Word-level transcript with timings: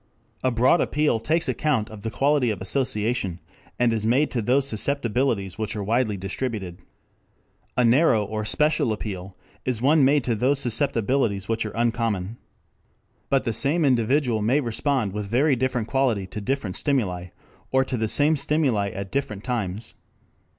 A 0.43 0.49
"broad 0.49 0.81
appeal" 0.81 1.19
takes 1.19 1.47
account 1.47 1.91
of 1.91 2.01
the 2.01 2.09
quality 2.09 2.49
of 2.49 2.59
association, 2.59 3.39
and 3.77 3.93
is 3.93 4.03
made 4.03 4.31
to 4.31 4.41
those 4.41 4.67
susceptibilities 4.67 5.59
which 5.59 5.75
are 5.75 5.83
widely 5.83 6.17
distributed. 6.17 6.79
A 7.77 7.85
"narrow" 7.85 8.25
or 8.25 8.41
a 8.41 8.45
"special" 8.47 8.91
appeal 8.93 9.37
is 9.63 9.79
one 9.79 10.03
made 10.03 10.23
to 10.23 10.33
those 10.33 10.57
susceptibilities 10.57 11.47
which 11.47 11.67
are 11.67 11.75
uncommon. 11.77 12.37
But 13.29 13.43
the 13.43 13.53
same 13.53 13.85
individual 13.85 14.41
may 14.41 14.59
respond 14.59 15.13
with 15.13 15.27
very 15.27 15.55
different 15.55 15.87
quality 15.87 16.25
to 16.25 16.41
different 16.41 16.77
stimuli, 16.77 17.27
or 17.71 17.85
to 17.85 17.95
the 17.95 18.07
same 18.07 18.35
stimuli 18.35 18.89
at 18.89 19.11
different 19.11 19.43
times. 19.43 19.93